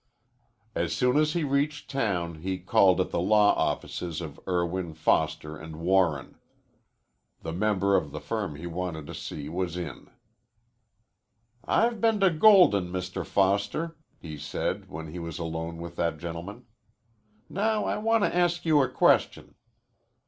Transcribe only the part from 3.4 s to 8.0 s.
offices of Irwin, Foster & Warren. The member